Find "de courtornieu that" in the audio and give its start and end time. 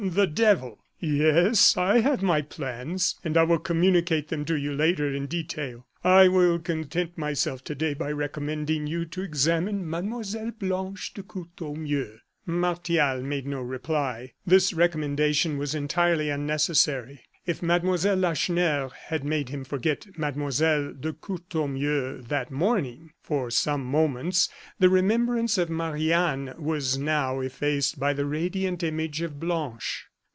20.93-22.51